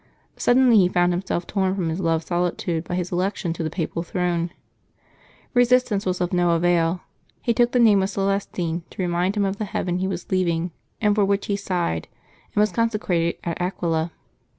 Suddenly 0.35 0.77
he 0.77 0.87
found 0.89 1.13
himself 1.13 1.45
torn 1.45 1.75
from 1.75 1.89
his 1.89 1.99
loved 1.99 2.25
solitude 2.25 2.85
by 2.85 2.95
his 2.95 3.11
election 3.11 3.53
to 3.53 3.61
the 3.61 3.69
Papal 3.69 4.01
throne. 4.01 4.49
Eesistance 5.55 6.07
was 6.07 6.19
of 6.19 6.33
no 6.33 6.49
avail. 6.55 7.01
He 7.43 7.53
took 7.53 7.71
the 7.71 7.77
name 7.77 8.01
of 8.01 8.09
Celestine, 8.11 8.81
to 8.89 9.01
remind 9.03 9.37
him 9.37 9.45
of 9.45 9.57
the 9.57 9.65
heaven 9.65 9.99
he 9.99 10.07
was 10.07 10.31
leaving 10.31 10.71
and 10.99 11.13
for 11.13 11.23
which 11.23 11.45
he 11.45 11.55
sighed, 11.55 12.07
and 12.55 12.61
was 12.61 12.71
consecrated 12.71 13.37
at 13.43 13.61
Aquila. 13.61 14.11